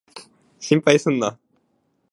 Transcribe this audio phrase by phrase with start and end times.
[0.59, 1.37] 心配すんな。